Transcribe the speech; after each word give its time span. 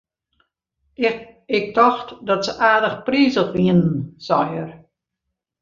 Ik 1.57 1.65
tocht 1.75 2.07
dat 2.27 2.41
se 2.45 2.53
aardich 2.69 2.97
prizich 3.07 3.51
wienen, 3.55 3.89
sei 4.25 4.45
er. 4.61 4.69